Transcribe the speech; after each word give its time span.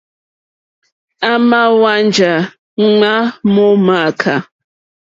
À 1.29 1.31
mà 1.49 1.61
hwánjá 1.77 2.31
ŋmá 2.87 3.13
mó 3.53 3.65
mááká. 3.85 4.35